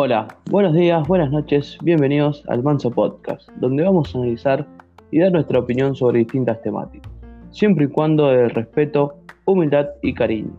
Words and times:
Hola, 0.00 0.28
buenos 0.48 0.74
días, 0.74 1.08
buenas 1.08 1.32
noches, 1.32 1.76
bienvenidos 1.82 2.44
al 2.46 2.62
Manso 2.62 2.88
Podcast, 2.88 3.48
donde 3.56 3.82
vamos 3.82 4.14
a 4.14 4.18
analizar 4.18 4.64
y 5.10 5.18
dar 5.18 5.32
nuestra 5.32 5.58
opinión 5.58 5.96
sobre 5.96 6.20
distintas 6.20 6.62
temáticas, 6.62 7.10
siempre 7.50 7.86
y 7.86 7.88
cuando 7.88 8.28
de 8.28 8.48
respeto, 8.48 9.16
humildad 9.44 9.88
y 10.00 10.14
cariño. 10.14 10.52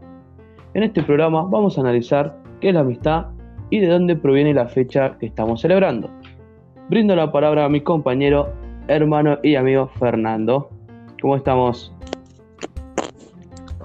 En 0.74 0.84
este 0.84 1.02
programa 1.04 1.44
vamos 1.44 1.78
a 1.78 1.82
analizar 1.82 2.36
qué 2.60 2.68
es 2.68 2.74
la 2.74 2.82
amistad 2.82 3.28
y 3.70 3.80
de 3.80 3.88
dónde 3.88 4.18
proviene 4.18 4.54
la 4.54 4.68
fecha 4.68 5.18
que 5.18 5.28
estamos 5.28 5.62
celebrando. 5.62 6.10
Brindo 6.90 7.16
la 7.16 7.32
palabra 7.32 7.64
a 7.64 7.70
mi 7.70 7.80
compañero, 7.80 8.52
hermano 8.90 9.40
y 9.42 9.56
amigo 9.56 9.90
Fernando. 10.00 10.70
¿Cómo 11.22 11.38
estamos? 11.38 11.94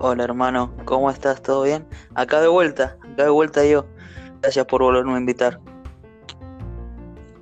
Hola 0.01 0.25
hermano, 0.25 0.73
¿cómo 0.85 1.11
estás? 1.11 1.41
¿Todo 1.41 1.63
bien? 1.63 1.87
Acá 2.17 2.41
de 2.41 2.49
vuelta, 2.49 2.97
acá 3.13 3.23
de 3.23 3.31
vuelta 3.31 3.65
yo. 3.65 3.87
Gracias 4.45 4.67
por 4.67 4.83
volvernos 4.83 5.15
a 5.15 5.21
invitar. 5.21 5.59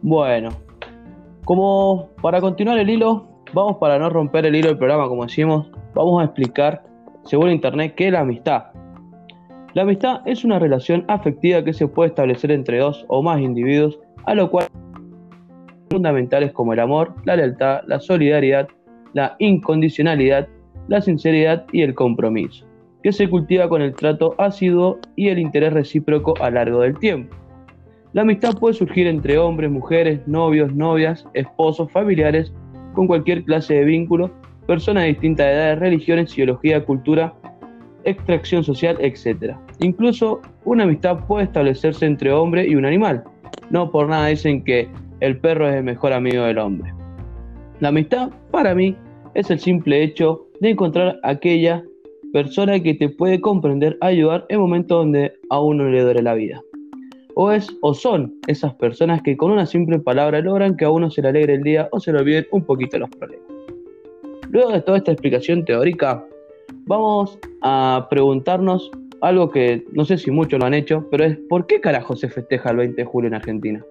Bueno, 0.02 0.50
como 1.44 2.10
para 2.22 2.40
continuar 2.40 2.78
el 2.78 2.88
hilo, 2.88 3.26
vamos 3.52 3.78
para 3.78 3.98
no 3.98 4.08
romper 4.08 4.46
el 4.46 4.54
hilo 4.54 4.68
del 4.68 4.78
programa, 4.78 5.08
como 5.08 5.24
decimos, 5.24 5.68
vamos 5.94 6.22
a 6.22 6.26
explicar, 6.26 6.84
según 7.24 7.50
internet, 7.50 7.94
qué 7.96 8.06
es 8.06 8.12
la 8.12 8.20
amistad. 8.20 8.66
La 9.74 9.82
amistad 9.82 10.20
es 10.26 10.44
una 10.44 10.60
relación 10.60 11.04
afectiva 11.08 11.64
que 11.64 11.72
se 11.72 11.88
puede 11.88 12.10
establecer 12.10 12.52
entre 12.52 12.78
dos 12.78 13.04
o 13.08 13.20
más 13.20 13.40
individuos, 13.40 13.98
a 14.26 14.36
lo 14.36 14.48
cual 14.48 14.68
fundamentales 15.90 16.52
como 16.52 16.72
el 16.72 16.78
amor, 16.78 17.16
la 17.24 17.34
lealtad, 17.34 17.80
la 17.88 17.98
solidaridad, 17.98 18.68
la 19.12 19.34
incondicionalidad, 19.40 20.46
la 20.86 21.02
sinceridad 21.02 21.66
y 21.72 21.82
el 21.82 21.96
compromiso 21.96 22.71
que 23.02 23.12
se 23.12 23.28
cultiva 23.28 23.68
con 23.68 23.82
el 23.82 23.94
trato 23.94 24.34
ácido 24.38 24.98
y 25.16 25.28
el 25.28 25.38
interés 25.38 25.72
recíproco 25.72 26.34
a 26.40 26.50
lo 26.50 26.56
largo 26.56 26.80
del 26.80 26.98
tiempo. 26.98 27.36
La 28.12 28.22
amistad 28.22 28.58
puede 28.58 28.74
surgir 28.74 29.06
entre 29.06 29.38
hombres, 29.38 29.70
mujeres, 29.70 30.20
novios, 30.26 30.74
novias, 30.74 31.26
esposos, 31.34 31.90
familiares, 31.90 32.52
con 32.94 33.06
cualquier 33.06 33.42
clase 33.44 33.74
de 33.74 33.84
vínculo, 33.84 34.30
personas 34.66 35.04
de 35.04 35.10
distintas 35.10 35.46
edades, 35.46 35.78
religiones, 35.78 36.36
ideología, 36.36 36.84
cultura, 36.84 37.32
extracción 38.04 38.62
social, 38.64 38.96
etc. 39.00 39.54
Incluso 39.80 40.40
una 40.64 40.84
amistad 40.84 41.26
puede 41.26 41.44
establecerse 41.44 42.04
entre 42.04 42.32
hombre 42.32 42.66
y 42.68 42.74
un 42.74 42.84
animal. 42.84 43.24
No 43.70 43.90
por 43.90 44.08
nada 44.08 44.26
dicen 44.26 44.62
que 44.62 44.88
el 45.20 45.38
perro 45.38 45.68
es 45.68 45.76
el 45.76 45.84
mejor 45.84 46.12
amigo 46.12 46.44
del 46.44 46.58
hombre. 46.58 46.92
La 47.80 47.88
amistad, 47.88 48.30
para 48.50 48.74
mí, 48.74 48.94
es 49.34 49.50
el 49.50 49.58
simple 49.58 50.02
hecho 50.02 50.46
de 50.60 50.70
encontrar 50.70 51.18
aquella 51.22 51.82
persona 52.32 52.80
que 52.80 52.94
te 52.94 53.08
puede 53.10 53.40
comprender, 53.40 53.98
ayudar 54.00 54.46
en 54.48 54.60
momentos 54.60 54.98
donde 54.98 55.32
a 55.50 55.60
uno 55.60 55.88
le 55.88 56.02
duele 56.02 56.22
la 56.22 56.34
vida. 56.34 56.60
O 57.34 57.50
es 57.50 57.68
o 57.82 57.94
son 57.94 58.34
esas 58.46 58.74
personas 58.74 59.22
que 59.22 59.36
con 59.36 59.50
una 59.50 59.66
simple 59.66 59.98
palabra 59.98 60.40
logran 60.40 60.76
que 60.76 60.84
a 60.84 60.90
uno 60.90 61.10
se 61.10 61.22
le 61.22 61.28
alegre 61.28 61.54
el 61.54 61.62
día 61.62 61.88
o 61.92 62.00
se 62.00 62.12
le 62.12 62.20
olviden 62.20 62.46
un 62.50 62.64
poquito 62.64 62.98
los 62.98 63.10
problemas. 63.10 63.46
Luego 64.50 64.72
de 64.72 64.82
toda 64.82 64.98
esta 64.98 65.12
explicación 65.12 65.64
teórica, 65.64 66.24
vamos 66.86 67.38
a 67.62 68.06
preguntarnos 68.10 68.90
algo 69.20 69.50
que 69.50 69.84
no 69.92 70.04
sé 70.04 70.18
si 70.18 70.30
muchos 70.30 70.58
lo 70.58 70.66
han 70.66 70.74
hecho, 70.74 71.06
pero 71.10 71.24
es 71.24 71.38
¿por 71.48 71.66
qué 71.66 71.80
carajo 71.80 72.16
se 72.16 72.28
festeja 72.28 72.70
el 72.70 72.78
20 72.78 72.96
de 72.96 73.04
julio 73.04 73.28
en 73.28 73.34
Argentina? 73.34 73.84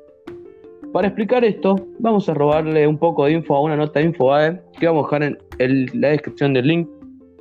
Para 0.91 1.07
explicar 1.07 1.45
esto, 1.45 1.75
vamos 1.99 2.27
a 2.27 2.33
robarle 2.33 2.85
un 2.85 2.97
poco 2.97 3.25
de 3.25 3.31
info 3.31 3.55
a 3.55 3.61
una 3.61 3.77
nota 3.77 3.99
de 3.99 4.07
InfoAE 4.07 4.61
que 4.79 4.87
vamos 4.87 5.05
a 5.05 5.19
dejar 5.19 5.39
en 5.59 5.85
la 5.93 6.09
descripción 6.09 6.53
del 6.53 6.67
link 6.67 6.89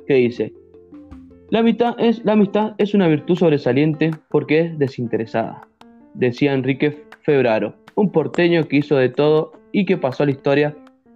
que 0.07 0.13
dice 0.15 0.53
la 1.51 1.59
amistad, 1.59 1.95
es, 2.77 2.93
una 2.93 3.09
virtud 3.09 3.35
sobresaliente 3.35 4.11
porque 4.29 4.61
es 4.61 4.79
desinteresada, 4.79 5.67
decía 6.13 6.53
Enrique 6.53 7.03
Febraro, 7.23 7.75
un 7.95 8.09
porteño 8.09 8.63
que 8.69 8.77
hizo 8.77 8.95
de 8.95 9.09
todo 9.09 9.51
y 9.73 9.83
que 9.83 9.97
pasó 9.97 10.23
a 10.23 10.27
la 10.27 10.31
historia 10.31 10.73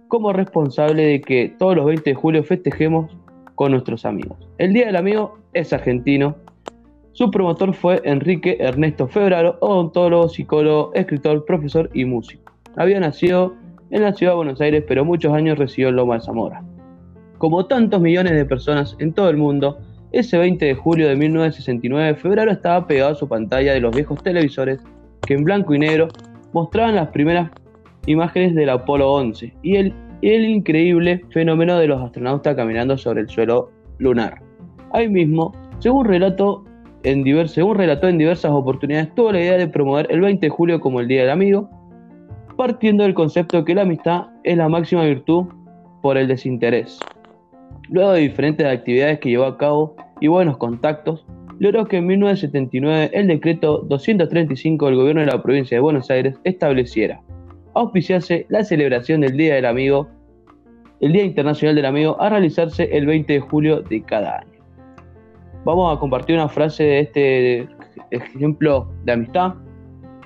como 0.08 0.34
responsable 0.34 1.04
de 1.04 1.20
que 1.22 1.54
todos 1.58 1.74
los 1.74 1.86
20 1.86 2.10
de 2.10 2.14
julio 2.14 2.44
festejemos 2.44 3.16
con 3.54 3.72
nuestros 3.72 4.04
amigos. 4.04 4.36
El 4.58 4.74
Día 4.74 4.84
del 4.84 4.96
Amigo 4.96 5.38
es 5.54 5.72
argentino. 5.72 6.36
Su 7.12 7.30
promotor 7.30 7.72
fue 7.72 8.02
Enrique 8.04 8.58
Ernesto 8.60 9.08
Febraro, 9.08 9.56
odontólogo, 9.62 10.28
psicólogo, 10.28 10.90
escritor, 10.92 11.46
profesor 11.46 11.88
y 11.94 12.04
músico. 12.04 12.52
Había 12.76 13.00
nacido 13.00 13.54
en 13.88 14.02
la 14.02 14.12
ciudad 14.12 14.32
de 14.32 14.36
Buenos 14.36 14.60
Aires, 14.60 14.84
pero 14.86 15.02
muchos 15.02 15.32
años 15.32 15.56
residió 15.56 15.88
en 15.88 15.96
Loma 15.96 16.16
de 16.16 16.20
Zamora. 16.20 16.62
Como 17.38 17.64
tantos 17.64 18.02
millones 18.02 18.34
de 18.34 18.44
personas 18.44 18.96
en 18.98 19.14
todo 19.14 19.30
el 19.30 19.38
mundo, 19.38 19.78
ese 20.18 20.38
20 20.38 20.64
de 20.64 20.74
julio 20.74 21.08
de 21.08 21.16
1969, 21.16 22.14
Febrero 22.16 22.50
estaba 22.50 22.86
pegado 22.86 23.12
a 23.12 23.14
su 23.14 23.28
pantalla 23.28 23.74
de 23.74 23.80
los 23.80 23.94
viejos 23.94 24.22
televisores 24.22 24.80
que 25.26 25.34
en 25.34 25.44
blanco 25.44 25.74
y 25.74 25.78
negro 25.78 26.08
mostraban 26.54 26.94
las 26.94 27.08
primeras 27.08 27.50
imágenes 28.06 28.54
del 28.54 28.70
Apolo 28.70 29.12
11 29.12 29.52
y 29.62 29.76
el, 29.76 29.94
el 30.22 30.46
increíble 30.46 31.22
fenómeno 31.32 31.78
de 31.78 31.88
los 31.88 32.02
astronautas 32.02 32.56
caminando 32.56 32.96
sobre 32.96 33.20
el 33.20 33.28
suelo 33.28 33.70
lunar. 33.98 34.40
Ahí 34.92 35.06
mismo, 35.06 35.52
según, 35.80 36.06
relato 36.06 36.64
en 37.02 37.48
según 37.48 37.76
relató 37.76 38.08
en 38.08 38.16
diversas 38.16 38.52
oportunidades, 38.52 39.14
tuvo 39.14 39.32
la 39.32 39.40
idea 39.40 39.58
de 39.58 39.68
promover 39.68 40.06
el 40.10 40.22
20 40.22 40.46
de 40.46 40.50
julio 40.50 40.80
como 40.80 41.00
el 41.00 41.08
Día 41.08 41.22
del 41.22 41.30
Amigo, 41.30 41.68
partiendo 42.56 43.04
del 43.04 43.12
concepto 43.12 43.66
que 43.66 43.74
la 43.74 43.82
amistad 43.82 44.28
es 44.44 44.56
la 44.56 44.68
máxima 44.70 45.04
virtud 45.04 45.44
por 46.00 46.16
el 46.16 46.26
desinterés. 46.26 46.98
Luego 47.90 48.12
de 48.12 48.20
diferentes 48.22 48.66
actividades 48.66 49.20
que 49.20 49.28
llevó 49.28 49.44
a 49.44 49.58
cabo 49.58 49.94
y 50.20 50.28
buenos 50.28 50.56
contactos, 50.56 51.24
logró 51.58 51.86
que 51.86 51.98
en 51.98 52.06
1979 52.06 53.10
el 53.12 53.26
decreto 53.28 53.78
235 53.88 54.86
del 54.86 54.96
gobierno 54.96 55.20
de 55.20 55.28
la 55.28 55.42
provincia 55.42 55.76
de 55.76 55.80
Buenos 55.80 56.10
Aires 56.10 56.38
estableciera, 56.44 57.20
auspiciarse 57.74 58.46
la 58.48 58.64
celebración 58.64 59.20
del 59.20 59.36
Día 59.36 59.54
del 59.54 59.66
Amigo, 59.66 60.08
el 61.00 61.12
Día 61.12 61.24
Internacional 61.24 61.76
del 61.76 61.86
Amigo, 61.86 62.20
a 62.20 62.28
realizarse 62.28 62.88
el 62.96 63.06
20 63.06 63.32
de 63.32 63.40
julio 63.40 63.80
de 63.82 64.02
cada 64.02 64.38
año. 64.38 64.56
Vamos 65.64 65.96
a 65.96 65.98
compartir 65.98 66.36
una 66.36 66.48
frase 66.48 66.84
de 66.84 67.00
este 67.00 67.68
ejemplo 68.10 68.88
de 69.04 69.12
amistad. 69.12 69.54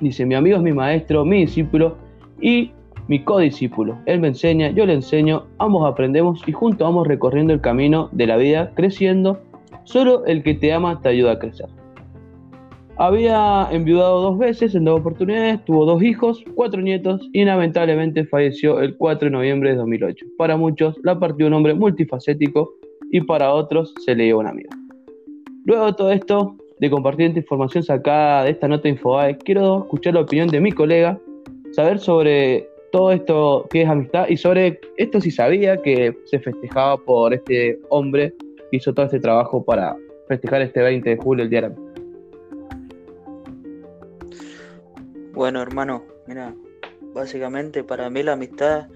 Dice, 0.00 0.26
mi 0.26 0.34
amigo 0.34 0.56
es 0.56 0.62
mi 0.62 0.72
maestro, 0.72 1.24
mi 1.24 1.40
discípulo 1.40 1.96
y 2.40 2.72
mi 3.08 3.24
codiscípulo. 3.24 3.98
Él 4.06 4.20
me 4.20 4.28
enseña, 4.28 4.70
yo 4.70 4.86
le 4.86 4.94
enseño, 4.94 5.46
ambos 5.58 5.90
aprendemos 5.90 6.42
y 6.46 6.52
juntos 6.52 6.86
vamos 6.86 7.06
recorriendo 7.06 7.52
el 7.52 7.60
camino 7.60 8.08
de 8.12 8.26
la 8.26 8.36
vida, 8.36 8.72
creciendo. 8.74 9.40
Solo 9.90 10.24
el 10.24 10.44
que 10.44 10.54
te 10.54 10.72
ama 10.72 11.00
te 11.02 11.08
ayuda 11.08 11.32
a 11.32 11.38
crecer. 11.40 11.66
Había 12.96 13.66
enviudado 13.72 14.20
dos 14.20 14.38
veces 14.38 14.76
en 14.76 14.84
dos 14.84 15.00
oportunidades, 15.00 15.64
tuvo 15.64 15.84
dos 15.84 16.00
hijos, 16.00 16.44
cuatro 16.54 16.80
nietos 16.80 17.28
y 17.32 17.44
lamentablemente 17.44 18.24
falleció 18.24 18.80
el 18.80 18.96
4 18.96 19.26
de 19.26 19.30
noviembre 19.32 19.70
de 19.70 19.76
2008. 19.76 20.26
Para 20.38 20.56
muchos 20.56 20.94
la 21.02 21.18
partió 21.18 21.48
un 21.48 21.54
hombre 21.54 21.74
multifacético 21.74 22.70
y 23.10 23.20
para 23.22 23.52
otros 23.52 23.92
se 24.04 24.14
le 24.14 24.24
dio 24.24 24.38
un 24.38 24.46
amigo. 24.46 24.70
Luego 25.64 25.86
de 25.86 25.92
todo 25.94 26.12
esto, 26.12 26.56
de 26.78 26.88
compartir 26.88 27.26
esta 27.26 27.40
información 27.40 27.82
sacada 27.82 28.44
de 28.44 28.50
esta 28.50 28.68
nota 28.68 28.88
Infobae, 28.88 29.38
quiero 29.38 29.80
escuchar 29.80 30.14
la 30.14 30.20
opinión 30.20 30.46
de 30.50 30.60
mi 30.60 30.70
colega, 30.70 31.18
saber 31.72 31.98
sobre 31.98 32.68
todo 32.92 33.10
esto 33.10 33.66
que 33.70 33.82
es 33.82 33.88
amistad 33.88 34.28
y 34.28 34.36
sobre 34.36 34.78
esto 34.98 35.20
si 35.20 35.32
sabía 35.32 35.82
que 35.82 36.16
se 36.26 36.38
festejaba 36.38 36.96
por 36.96 37.34
este 37.34 37.80
hombre 37.88 38.32
hizo 38.70 38.92
todo 38.94 39.06
este 39.06 39.20
trabajo 39.20 39.64
para 39.64 39.96
festejar 40.28 40.62
este 40.62 40.80
20 40.80 41.10
de 41.10 41.16
julio, 41.16 41.44
el 41.44 41.50
Día. 41.50 41.72
Bueno, 45.32 45.62
hermano, 45.62 46.04
mira, 46.26 46.54
básicamente 47.14 47.82
para 47.82 48.10
mí 48.10 48.22
la 48.22 48.32
amistad 48.32 48.88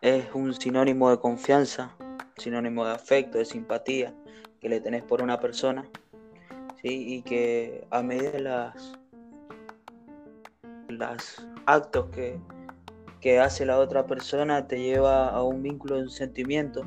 es 0.00 0.24
un 0.34 0.54
sinónimo 0.54 1.10
de 1.10 1.18
confianza, 1.18 1.96
sinónimo 2.36 2.84
de 2.84 2.92
afecto, 2.92 3.38
de 3.38 3.44
simpatía 3.44 4.14
que 4.60 4.68
le 4.68 4.80
tenés 4.80 5.02
por 5.02 5.22
una 5.22 5.40
persona, 5.40 5.84
¿sí? 6.82 7.14
Y 7.14 7.22
que 7.22 7.86
a 7.90 8.02
medida 8.02 8.30
de 8.32 8.40
las, 8.40 8.98
las 10.88 11.46
actos 11.66 12.10
que, 12.10 12.38
que 13.20 13.38
hace 13.38 13.66
la 13.66 13.78
otra 13.78 14.06
persona 14.06 14.66
te 14.66 14.78
lleva 14.78 15.28
a 15.28 15.42
un 15.42 15.62
vínculo 15.62 15.96
de 15.96 16.02
un 16.02 16.10
sentimiento, 16.10 16.84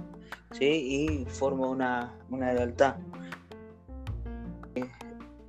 ¿sí? 0.51 0.65
Y 0.65 1.25
forma 1.25 1.67
una, 1.67 2.13
una 2.29 2.53
lealtad. 2.53 2.95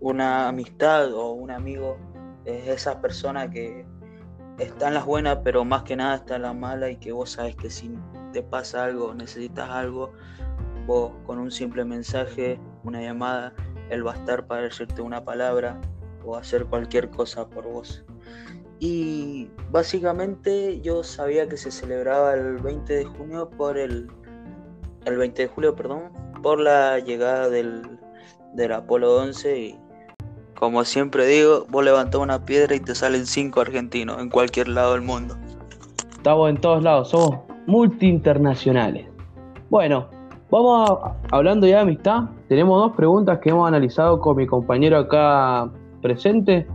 Una 0.00 0.48
amistad 0.48 1.12
o 1.14 1.32
un 1.32 1.50
amigo 1.50 1.96
es 2.44 2.68
esa 2.68 3.00
persona 3.00 3.48
que 3.48 3.86
está 4.58 4.88
en 4.88 4.94
las 4.94 5.06
buenas, 5.06 5.38
pero 5.44 5.64
más 5.64 5.84
que 5.84 5.96
nada 5.96 6.16
está 6.16 6.36
en 6.36 6.42
las 6.42 6.54
malas 6.56 6.90
y 6.90 6.96
que 6.96 7.12
vos 7.12 7.30
sabes 7.30 7.54
que 7.56 7.70
si 7.70 7.96
te 8.32 8.42
pasa 8.42 8.84
algo, 8.84 9.14
necesitas 9.14 9.70
algo, 9.70 10.12
vos 10.86 11.12
con 11.26 11.38
un 11.38 11.50
simple 11.50 11.84
mensaje, 11.84 12.58
una 12.84 13.00
llamada, 13.00 13.52
él 13.90 14.06
va 14.06 14.12
a 14.12 14.16
estar 14.16 14.46
para 14.46 14.62
decirte 14.62 15.02
una 15.02 15.24
palabra 15.24 15.80
o 16.24 16.36
hacer 16.36 16.66
cualquier 16.66 17.10
cosa 17.10 17.48
por 17.48 17.64
vos. 17.64 18.04
Y 18.80 19.48
básicamente 19.70 20.80
yo 20.80 21.04
sabía 21.04 21.48
que 21.48 21.56
se 21.56 21.70
celebraba 21.70 22.34
el 22.34 22.56
20 22.56 22.92
de 22.92 23.04
junio 23.04 23.48
por 23.50 23.78
el, 23.78 24.10
el 25.04 25.16
20 25.16 25.42
de 25.42 25.48
julio, 25.48 25.74
perdón, 25.74 26.02
por 26.42 26.60
la 26.60 26.98
llegada 26.98 27.48
del, 27.48 27.82
del 28.54 28.72
Apolo 28.72 29.16
11 29.16 29.58
y 29.58 29.78
Como 30.58 30.84
siempre 30.84 31.26
digo, 31.26 31.66
vos 31.70 31.84
levantás 31.84 32.20
una 32.20 32.44
piedra 32.44 32.74
y 32.74 32.80
te 32.80 32.94
salen 32.94 33.26
cinco 33.26 33.60
argentinos 33.60 34.20
en 34.20 34.28
cualquier 34.28 34.68
lado 34.68 34.92
del 34.92 35.02
mundo. 35.02 35.36
Estamos 36.12 36.50
en 36.50 36.56
todos 36.56 36.82
lados, 36.82 37.10
somos 37.10 37.40
multi-internacionales. 37.66 39.06
Bueno, 39.70 40.08
vamos 40.50 41.00
hablando 41.30 41.66
ya 41.66 41.76
de 41.76 41.82
amistad. 41.82 42.24
Tenemos 42.48 42.80
dos 42.80 42.96
preguntas 42.96 43.38
que 43.38 43.50
hemos 43.50 43.66
analizado 43.66 44.20
con 44.20 44.36
mi 44.36 44.46
compañero 44.46 44.98
acá 44.98 45.70
presente, 46.00 46.66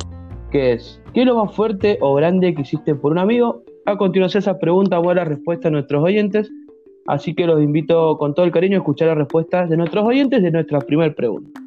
que 0.52 0.74
es, 0.74 1.02
¿qué 1.14 1.22
es 1.22 1.28
lo 1.28 1.44
más 1.44 1.56
fuerte 1.56 1.98
o 2.02 2.16
grande 2.16 2.56
que 2.56 2.62
hiciste 2.64 2.96
por 2.96 3.12
un 3.12 3.20
amigo? 3.20 3.64
A 3.86 3.98
continuación 3.98 4.40
esa 4.40 4.60
pregunta 4.60 4.98
buena 4.98 5.24
respuesta 5.24 5.68
a 5.68 5.72
nuestros 5.72 6.04
oyentes, 6.04 6.52
así 7.08 7.34
que 7.34 7.46
los 7.46 7.62
invito 7.62 8.18
con 8.18 8.36
todo 8.36 8.46
el 8.46 8.52
cariño 8.52 8.78
a 8.78 8.80
escuchar 8.80 9.08
las 9.08 9.18
respuestas 9.18 9.70
de 9.70 9.78
nuestros 9.78 10.06
oyentes 10.06 10.44
de 10.44 10.52
nuestra 10.52 10.80
primera 10.80 11.14
pregunta. 11.16 11.60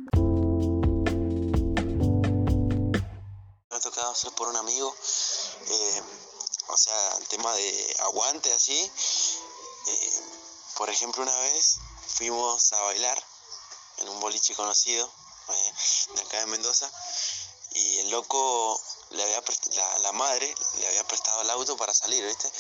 Me 3.71 3.77
ha 3.77 3.81
tocado 3.81 4.11
hacer 4.11 4.31
por 4.37 4.49
un 4.49 4.57
amigo, 4.57 4.95
eh, 5.69 6.03
o 6.69 6.77
sea, 6.77 7.17
el 7.19 7.27
tema 7.29 7.53
de 7.55 7.97
aguante 8.05 8.53
así. 8.53 8.79
Eh, 8.79 10.11
por 10.77 10.91
ejemplo, 10.91 11.23
una 11.23 11.37
vez 11.39 11.81
fuimos 12.07 12.73
a 12.73 12.83
bailar 12.83 13.19
en 13.99 14.09
un 14.09 14.21
boliche 14.21 14.55
conocido 14.55 15.07
eh, 15.49 15.73
de 16.15 16.23
acá 16.23 16.41
de 16.41 16.47
Mendoza 16.47 16.91
y 17.73 17.99
el 17.99 18.11
loco 18.11 18.81
le 19.11 19.23
había 19.23 19.43
la, 19.77 19.99
la, 20.01 20.13
madre 20.13 20.55
le 20.79 20.87
había 20.89 21.05
prestado 21.05 21.43
el 21.43 21.51
auto 21.51 21.77
para 21.77 21.95
salir, 21.95 22.25
¿viste? 22.25 22.51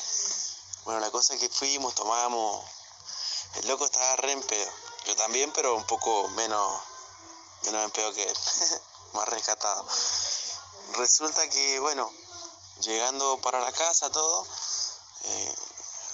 Bueno, 0.84 1.00
la 1.00 1.10
cosa 1.10 1.34
es 1.34 1.40
que 1.40 1.48
fuimos, 1.48 1.94
tomamos, 1.94 2.64
el 3.56 3.68
loco 3.68 3.84
estaba 3.84 4.16
re 4.16 4.32
en 4.32 4.42
pedo, 4.42 4.70
yo 5.06 5.14
también, 5.16 5.52
pero 5.52 5.76
un 5.76 5.86
poco 5.86 6.28
menos, 6.28 6.80
menos 7.64 7.84
en 7.84 7.90
pedo 7.90 8.12
que 8.14 8.22
él, 8.22 8.36
más 9.12 9.28
rescatado. 9.28 9.86
Resulta 10.94 11.48
que, 11.50 11.80
bueno, 11.80 12.10
llegando 12.80 13.38
para 13.42 13.60
la 13.60 13.72
casa 13.72 14.10
todo, 14.10 14.46
eh, 15.24 15.54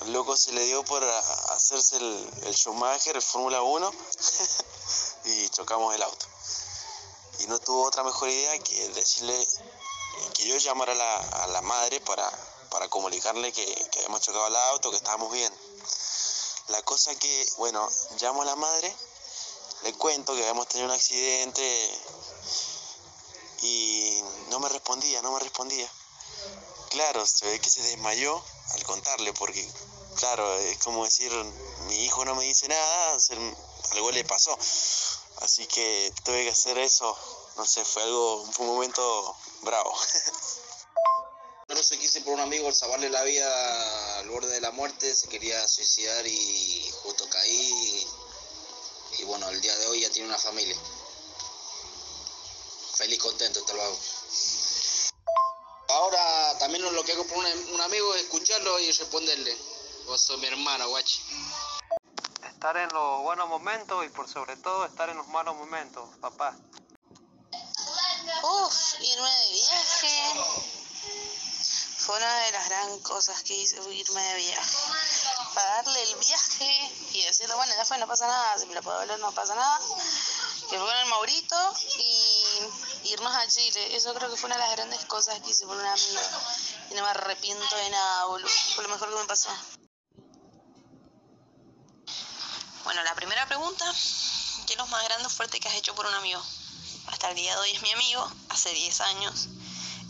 el 0.03 0.13
loco 0.13 0.37
se 0.37 0.53
le 0.53 0.65
dio 0.65 0.85
por 0.85 1.03
hacerse 1.05 1.97
el, 1.97 2.31
el 2.43 2.55
Schumacher, 2.55 3.17
el 3.17 3.23
Fórmula 3.23 3.63
1, 3.63 3.93
y 5.25 5.49
chocamos 5.51 5.95
el 5.95 6.03
auto. 6.03 6.27
Y 7.39 7.47
no 7.47 7.59
tuvo 7.61 7.87
otra 7.87 8.03
mejor 8.03 8.29
idea 8.29 8.59
que 8.59 8.89
decirle 8.91 9.49
que 10.35 10.47
yo 10.47 10.57
llamara 10.57 10.93
a 10.93 10.97
la, 10.97 11.17
a 11.17 11.47
la 11.49 11.63
madre 11.63 12.01
para, 12.01 12.29
para 12.71 12.89
comunicarle 12.89 13.53
que, 13.53 13.65
que, 13.91 13.99
habíamos 13.99 14.21
chocado 14.21 14.47
el 14.47 14.57
auto, 14.57 14.91
que 14.91 14.97
estábamos 14.97 15.33
bien. 15.33 15.53
La 16.69 16.83
cosa 16.83 17.15
que, 17.15 17.49
bueno, 17.59 17.89
llamo 18.21 18.43
a 18.43 18.45
la 18.45 18.57
madre, 18.57 18.95
le 19.83 19.93
cuento 19.95 20.35
que 20.35 20.41
habíamos 20.41 20.69
tenido 20.69 20.89
un 20.89 20.95
accidente 20.95 22.01
y 23.63 24.23
no 24.49 24.59
me 24.61 24.69
respondía, 24.69 25.23
no 25.23 25.33
me 25.33 25.41
respondía. 25.41 25.91
Claro, 26.91 27.27
se 27.27 27.47
ve 27.47 27.61
que 27.61 27.71
se 27.71 27.83
desmayó 27.83 28.43
al 28.71 28.85
contarle, 28.85 29.33
porque, 29.35 29.69
claro, 30.17 30.59
es 30.59 30.79
como 30.79 31.05
decir, 31.05 31.33
mi 31.89 32.05
hijo 32.05 32.25
no 32.25 32.35
me 32.35 32.45
dice 32.45 32.69
nada, 32.69 33.19
algo 33.93 34.11
le 34.11 34.25
pasó. 34.25 34.57
Así 35.43 35.67
que 35.67 36.13
tuve 36.25 36.45
que 36.45 36.51
hacer 36.51 36.79
eso. 36.79 37.17
No 37.57 37.65
sé, 37.67 37.85
fue 37.85 38.03
algo, 38.03 38.45
fue 38.53 38.67
un 38.67 38.75
momento 38.75 39.37
bravo. 39.63 39.95
No 41.77 41.83
se 41.83 41.99
quise 41.99 42.23
por 42.23 42.33
un 42.33 42.41
amigo 42.41 42.73
salvarle 42.73 43.11
la 43.11 43.23
vida 43.23 44.19
al 44.19 44.31
borde 44.31 44.49
de 44.49 44.63
la 44.63 44.71
muerte, 44.71 45.15
se 45.15 45.29
quería 45.29 45.69
suicidar 45.69 46.27
y 46.27 46.91
justo 47.03 47.29
caí. 47.29 48.09
Y, 49.19 49.21
y 49.21 49.25
bueno, 49.25 49.47
el 49.51 49.61
día 49.61 49.77
de 49.77 49.87
hoy 49.89 50.01
ya 50.01 50.11
tiene 50.11 50.27
una 50.27 50.39
familia. 50.39 50.75
Feliz, 52.95 53.19
contento, 53.19 53.61
hasta 53.61 53.75
luego. 53.75 53.99
Ahora 55.91 56.59
también 56.61 56.83
lo 56.83 57.05
que 57.05 57.13
hago 57.13 57.27
por 57.27 57.37
un, 57.37 57.45
un 57.75 57.81
amigo 57.83 58.15
es 58.15 58.23
escucharlo 58.23 58.81
y 58.81 58.91
responderle. 58.93 59.55
Vos 60.07 60.23
sos 60.23 60.39
mi 60.39 60.47
hermano, 60.47 60.89
guachi 60.89 61.21
estar 62.49 62.75
en 62.79 62.89
los 62.89 63.23
buenos 63.23 63.51
momentos 63.51 64.03
y 64.07 64.09
por 64.09 64.31
sobre 64.31 64.57
todo 64.57 64.87
estar 64.87 65.11
en 65.11 65.19
los 65.19 65.29
malos 65.29 65.55
momentos, 65.57 66.09
papá. 66.23 66.57
Uf, 68.43 69.01
irme 69.01 69.31
de 69.31 69.53
viaje. 69.53 70.76
Fue 72.07 72.17
una 72.19 72.39
de 72.39 72.53
las 72.53 72.69
gran 72.69 73.01
cosas 73.01 73.43
que 73.43 73.53
hice, 73.53 73.83
irme 73.93 74.23
de 74.23 74.37
viaje. 74.37 74.77
Pagarle 75.53 76.03
el 76.05 76.15
viaje 76.15 76.93
y 77.13 77.23
decirle, 77.23 77.53
bueno, 77.57 77.73
ya 77.77 77.85
fue, 77.85 77.99
no 77.99 78.07
pasa 78.07 78.29
nada, 78.29 78.57
si 78.57 78.67
me 78.67 78.75
lo 78.75 78.83
puedo 78.83 79.01
hablar, 79.01 79.19
no 79.19 79.33
pasa 79.33 79.57
nada. 79.57 79.81
Que 80.71 80.79
fue 80.79 80.87
con 80.87 80.97
el 80.97 81.07
Maurito 81.07 81.75
y 81.99 83.11
irnos 83.11 83.35
a 83.35 83.49
Chile. 83.49 83.97
Eso 83.97 84.15
creo 84.15 84.31
que 84.31 84.37
fue 84.37 84.47
una 84.47 84.55
de 84.55 84.63
las 84.63 84.71
grandes 84.77 85.05
cosas 85.07 85.41
que 85.41 85.51
hice 85.51 85.67
por 85.67 85.77
un 85.77 85.85
amigo. 85.85 86.21
Y 86.93 86.95
no 86.95 87.03
me 87.03 87.09
arrepiento 87.09 87.77
de 87.77 87.91
nada, 87.91 88.27
boludo. 88.27 88.49
Fue 88.77 88.85
lo 88.85 88.91
mejor 88.91 89.09
que 89.09 89.17
me 89.17 89.25
pasó. 89.25 89.51
Bueno, 92.85 93.03
la 93.03 93.17
primera 93.17 93.47
pregunta, 93.47 93.85
¿qué 94.69 94.75
es 94.75 94.79
lo 94.79 94.87
más 94.87 95.03
grande 95.07 95.27
o 95.27 95.31
fuerte 95.31 95.59
que 95.59 95.69
has 95.69 95.75
hecho 95.75 95.97
por 95.97 96.07
un 96.07 96.15
amigo? 96.15 96.41
Hasta 97.09 97.31
el 97.31 97.35
día 97.35 97.53
de 97.57 97.61
hoy 97.63 97.73
es 97.73 97.83
mi 97.83 97.91
amigo, 97.91 98.31
hace 98.51 98.71
10 98.71 99.01
años. 99.01 99.49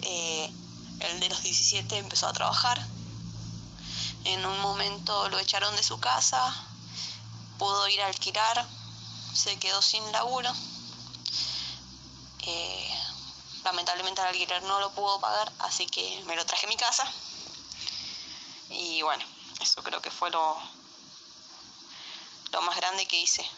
Eh, 0.02 0.52
el 1.00 1.20
de 1.20 1.28
los 1.28 1.42
17 1.42 1.98
empezó 1.98 2.26
a 2.28 2.32
trabajar. 2.32 2.84
En 4.24 4.44
un 4.44 4.58
momento 4.60 5.28
lo 5.28 5.38
echaron 5.38 5.74
de 5.76 5.82
su 5.82 5.98
casa, 6.00 6.40
pudo 7.58 7.88
ir 7.88 8.00
a 8.02 8.06
alquilar, 8.06 8.66
se 9.34 9.56
quedó 9.58 9.80
sin 9.82 10.10
laburo. 10.12 10.50
Eh, 12.42 12.90
lamentablemente 13.64 14.20
el 14.20 14.28
alquiler 14.28 14.62
no 14.64 14.80
lo 14.80 14.92
pudo 14.92 15.20
pagar, 15.20 15.52
así 15.60 15.86
que 15.86 16.22
me 16.26 16.36
lo 16.36 16.44
traje 16.44 16.66
a 16.66 16.68
mi 16.68 16.76
casa. 16.76 17.10
Y 18.70 19.02
bueno, 19.02 19.24
eso 19.60 19.82
creo 19.82 20.02
que 20.02 20.10
fue 20.10 20.30
lo, 20.30 20.56
lo 22.52 22.62
más 22.62 22.76
grande 22.76 23.06
que 23.06 23.20
hice. 23.20 23.48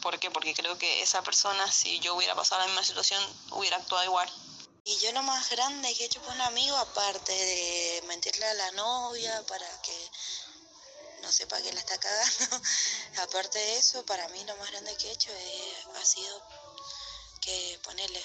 ¿Por 0.00 0.18
qué? 0.18 0.30
Porque 0.30 0.54
creo 0.54 0.78
que 0.78 1.02
esa 1.02 1.22
persona, 1.22 1.70
si 1.70 1.98
yo 2.00 2.14
hubiera 2.14 2.34
pasado 2.34 2.60
la 2.60 2.66
misma 2.66 2.84
situación, 2.84 3.22
hubiera 3.50 3.76
actuado 3.76 4.04
igual. 4.04 4.30
Y 4.88 4.96
yo 4.98 5.10
lo 5.10 5.20
más 5.24 5.50
grande 5.50 5.92
que 5.96 6.04
he 6.04 6.06
hecho 6.06 6.22
por 6.22 6.32
un 6.32 6.40
amigo, 6.42 6.76
aparte 6.76 7.32
de 7.32 8.04
mentirle 8.06 8.46
a 8.46 8.54
la 8.54 8.70
novia 8.70 9.44
para 9.48 9.66
que 9.82 10.10
no 11.22 11.32
sepa 11.32 11.60
que 11.60 11.72
la 11.72 11.80
está 11.80 11.98
cagando, 11.98 12.60
aparte 13.24 13.58
de 13.58 13.78
eso, 13.78 14.06
para 14.06 14.28
mí 14.28 14.44
lo 14.44 14.56
más 14.58 14.70
grande 14.70 14.96
que 14.96 15.08
he 15.08 15.10
hecho 15.10 15.32
ha 15.96 16.04
sido 16.04 16.40
que 17.40 17.80
ponerle, 17.82 18.24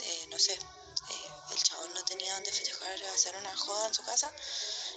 eh, 0.00 0.26
no 0.30 0.38
sé, 0.40 0.54
eh, 0.54 1.30
el 1.52 1.62
chabón 1.62 1.94
no 1.94 2.04
tenía 2.04 2.34
donde 2.34 2.50
festejar, 2.50 3.04
hacer 3.14 3.36
una 3.36 3.56
joda 3.56 3.86
en 3.86 3.94
su 3.94 4.02
casa 4.02 4.34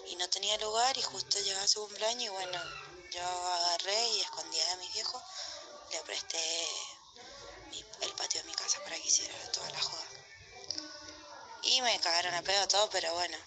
y 0.07 0.15
no 0.15 0.27
tenía 0.31 0.57
lugar 0.57 0.97
y 0.97 1.03
justo 1.03 1.39
llegaba 1.41 1.67
su 1.67 1.81
cumpleaños 1.81 2.23
y 2.23 2.29
bueno, 2.29 2.59
yo 3.11 3.21
agarré 3.21 4.07
y 4.13 4.21
escondía 4.21 4.65
de 4.65 4.77
mis 4.77 4.93
viejos, 4.93 5.21
le 5.91 6.01
presté 6.01 6.67
mi, 7.69 7.85
el 8.01 8.13
patio 8.13 8.41
de 8.41 8.47
mi 8.47 8.55
casa 8.55 8.79
para 8.83 8.95
que 8.95 9.07
hiciera 9.07 9.51
toda 9.51 9.69
la 9.69 9.79
joda. 9.79 10.22
Y 11.63 11.81
me 11.81 11.99
cagaron 11.99 12.33
a 12.33 12.41
pedo 12.41 12.67
todo, 12.67 12.89
pero 12.89 13.13
bueno, 13.13 13.37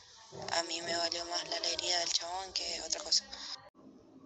a 0.58 0.62
mí 0.64 0.80
me 0.82 0.96
valió 0.96 1.24
más 1.26 1.48
la 1.48 1.56
alegría 1.56 1.98
del 1.98 2.12
chabón 2.12 2.52
que 2.52 2.82
otra 2.82 3.02
cosa. 3.02 3.24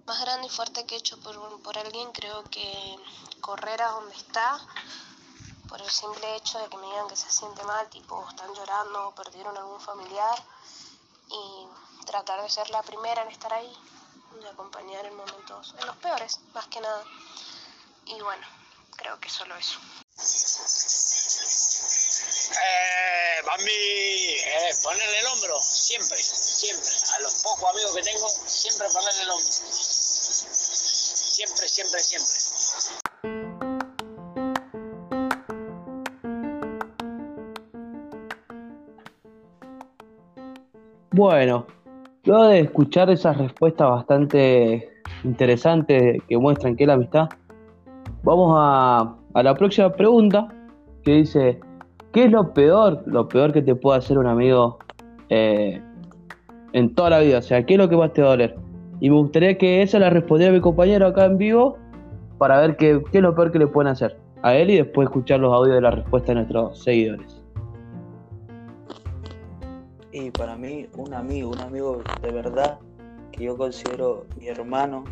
Más 0.06 0.20
grande 0.20 0.46
y 0.46 0.50
fuerte 0.50 0.86
que 0.86 0.94
he 0.94 0.98
hecho 0.98 1.18
por, 1.20 1.62
por 1.62 1.76
alguien, 1.76 2.12
creo 2.12 2.44
que 2.44 2.96
correr 3.40 3.82
a 3.82 3.90
donde 3.90 4.16
está, 4.16 4.60
por 5.68 5.80
el 5.80 5.90
simple 5.90 6.36
hecho 6.36 6.58
de 6.58 6.68
que 6.68 6.76
me 6.76 6.86
digan 6.86 7.08
que 7.08 7.16
se 7.16 7.30
siente 7.30 7.62
mal, 7.64 7.88
tipo 7.90 8.26
están 8.28 8.52
llorando 8.54 9.08
o 9.08 9.14
perdieron 9.14 9.56
algún 9.56 9.80
familiar, 9.80 10.42
y 11.28 12.04
tratar 12.06 12.42
de 12.42 12.48
ser 12.48 12.70
la 12.70 12.82
primera 12.82 13.22
en 13.22 13.28
estar 13.28 13.52
ahí, 13.52 13.72
de 14.40 14.48
acompañar 14.48 15.04
en 15.06 15.16
momentos, 15.16 15.74
en 15.78 15.86
los 15.86 15.96
peores, 15.96 16.40
más 16.54 16.66
que 16.68 16.80
nada. 16.80 17.04
Y 18.06 18.20
bueno, 18.20 18.46
creo 18.96 19.18
que 19.20 19.28
solo 19.28 19.56
eso. 19.56 19.78
Eh, 22.52 23.42
Bambi, 23.46 23.70
eh, 23.70 24.70
ponerle 24.82 25.18
el 25.20 25.26
hombro, 25.26 25.60
siempre, 25.62 26.16
siempre. 26.18 26.88
A 27.16 27.20
los 27.22 27.34
pocos 27.42 27.70
amigos 27.70 27.94
que 27.94 28.02
tengo, 28.02 28.28
siempre 28.28 28.86
ponerle 28.92 29.22
el 29.22 29.30
hombro. 29.30 29.50
Siempre, 31.30 31.68
siempre, 31.68 32.00
siempre. 32.00 32.34
Bueno, 41.12 41.66
luego 42.24 42.44
de 42.48 42.60
escuchar 42.60 43.10
esas 43.10 43.36
respuestas 43.38 43.88
bastante 43.88 45.02
interesantes 45.24 46.22
que 46.28 46.38
muestran 46.38 46.76
que 46.76 46.84
es 46.84 46.88
la 46.88 46.94
amistad, 46.94 47.28
vamos 48.22 48.54
a, 48.58 49.19
a 49.34 49.42
la 49.42 49.54
próxima 49.54 49.92
pregunta 49.92 50.48
que 51.02 51.12
dice, 51.12 51.60
¿qué 52.12 52.24
es 52.24 52.30
lo 52.30 52.52
peor, 52.52 53.02
lo 53.06 53.28
peor 53.28 53.52
que 53.52 53.62
te 53.62 53.74
puede 53.74 53.98
hacer 53.98 54.18
un 54.18 54.26
amigo 54.26 54.78
eh, 55.28 55.80
en 56.72 56.94
toda 56.94 57.10
la 57.10 57.20
vida? 57.20 57.38
O 57.38 57.42
sea, 57.42 57.64
¿qué 57.64 57.74
es 57.74 57.78
lo 57.78 57.88
que 57.88 57.96
más 57.96 58.12
te 58.12 58.22
va 58.22 58.28
a 58.28 58.30
doler? 58.30 58.56
Y 59.00 59.08
me 59.10 59.16
gustaría 59.16 59.56
que 59.56 59.82
esa 59.82 59.98
la 59.98 60.10
respondiera 60.10 60.52
mi 60.52 60.60
compañero 60.60 61.06
acá 61.06 61.24
en 61.24 61.38
vivo 61.38 61.78
para 62.38 62.60
ver 62.60 62.76
qué, 62.76 63.02
qué 63.10 63.18
es 63.18 63.22
lo 63.22 63.34
peor 63.34 63.52
que 63.52 63.58
le 63.58 63.66
pueden 63.66 63.90
hacer 63.90 64.16
a 64.42 64.54
él 64.54 64.70
y 64.70 64.76
después 64.76 65.06
escuchar 65.06 65.40
los 65.40 65.52
audios 65.52 65.76
de 65.76 65.80
la 65.82 65.90
respuesta 65.90 66.28
de 66.28 66.34
nuestros 66.36 66.82
seguidores. 66.82 67.42
Y 70.12 70.30
para 70.30 70.56
mí, 70.56 70.88
un 70.96 71.14
amigo, 71.14 71.50
un 71.50 71.60
amigo 71.60 72.02
de 72.20 72.32
verdad 72.32 72.78
que 73.30 73.44
yo 73.44 73.56
considero 73.56 74.26
mi 74.38 74.48
hermano, 74.48 75.04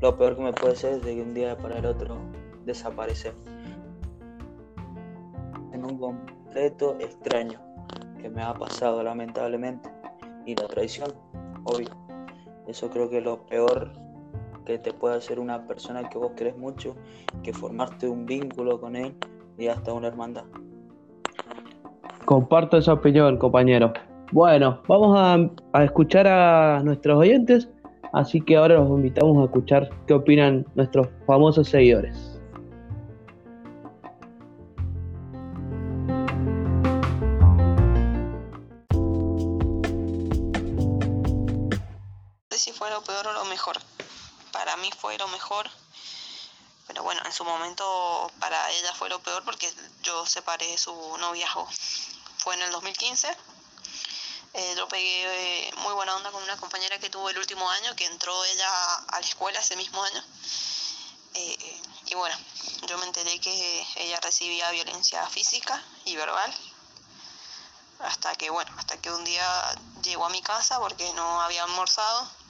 lo 0.00 0.16
peor 0.16 0.36
que 0.36 0.42
me 0.42 0.52
puede 0.52 0.76
ser 0.76 0.94
es 0.94 1.02
de 1.02 1.16
que 1.16 1.22
un 1.22 1.34
día 1.34 1.56
para 1.56 1.78
el 1.78 1.86
otro 1.86 2.16
desaparecer. 2.64 3.34
En 5.72 5.84
un 5.84 5.98
completo 5.98 6.96
extraño 7.00 7.60
que 8.20 8.30
me 8.30 8.42
ha 8.42 8.54
pasado 8.54 9.02
lamentablemente. 9.02 9.90
Y 10.46 10.54
la 10.54 10.66
traición, 10.66 11.12
obvio. 11.64 11.88
Eso 12.66 12.88
creo 12.90 13.10
que 13.10 13.18
es 13.18 13.24
lo 13.24 13.44
peor 13.46 13.92
que 14.64 14.78
te 14.78 14.92
puede 14.92 15.16
hacer 15.16 15.40
una 15.40 15.66
persona 15.66 16.08
que 16.08 16.18
vos 16.18 16.32
querés 16.36 16.56
mucho, 16.56 16.94
que 17.42 17.52
formarte 17.52 18.08
un 18.08 18.26
vínculo 18.26 18.80
con 18.80 18.94
él 18.96 19.14
y 19.58 19.66
hasta 19.66 19.92
una 19.92 20.08
hermandad. 20.08 20.44
Comparto 22.24 22.76
esa 22.76 22.92
opinión, 22.92 23.36
compañero. 23.36 23.92
Bueno, 24.30 24.80
vamos 24.88 25.18
a, 25.18 25.78
a 25.78 25.84
escuchar 25.84 26.26
a 26.26 26.80
nuestros 26.84 27.18
oyentes, 27.18 27.68
así 28.12 28.40
que 28.40 28.56
ahora 28.56 28.76
los 28.76 28.88
invitamos 28.88 29.36
a 29.38 29.44
escuchar 29.44 29.90
qué 30.06 30.14
opinan 30.14 30.64
nuestros 30.74 31.08
famosos 31.26 31.68
seguidores. 31.68 32.31
Para 44.62 44.76
mí 44.76 44.88
fue 44.96 45.18
lo 45.18 45.26
mejor. 45.26 45.68
Pero 46.86 47.02
bueno, 47.02 47.20
en 47.24 47.32
su 47.32 47.44
momento 47.44 48.30
para 48.38 48.70
ella 48.70 48.94
fue 48.94 49.08
lo 49.08 49.20
peor 49.20 49.42
porque 49.44 49.68
yo 50.04 50.24
separé 50.24 50.78
su 50.78 50.94
noviazgo. 51.18 51.68
Fue 52.38 52.54
en 52.54 52.62
el 52.62 52.70
2015. 52.70 53.36
Eh, 54.54 54.74
yo 54.76 54.86
pegué 54.86 55.66
eh, 55.66 55.74
muy 55.78 55.92
buena 55.94 56.14
onda 56.14 56.30
con 56.30 56.44
una 56.44 56.56
compañera 56.58 57.00
que 57.00 57.10
tuvo 57.10 57.28
el 57.28 57.38
último 57.38 57.68
año, 57.68 57.96
que 57.96 58.06
entró 58.06 58.44
ella 58.44 58.94
a 59.08 59.18
la 59.18 59.26
escuela 59.26 59.58
ese 59.58 59.74
mismo 59.74 60.00
año. 60.00 60.24
Eh, 61.34 61.82
y 62.06 62.14
bueno, 62.14 62.36
yo 62.86 62.98
me 62.98 63.06
enteré 63.06 63.40
que 63.40 63.86
ella 63.96 64.20
recibía 64.20 64.70
violencia 64.70 65.28
física 65.28 65.82
y 66.04 66.14
verbal. 66.14 66.54
Hasta 67.98 68.36
que, 68.36 68.48
bueno, 68.50 68.72
hasta 68.78 68.96
que 68.98 69.10
un 69.10 69.24
día 69.24 69.74
llegó 70.04 70.26
a 70.26 70.30
mi 70.30 70.40
casa 70.40 70.78
porque 70.78 71.12
no 71.14 71.40
había 71.40 71.64
almorzado. 71.64 72.41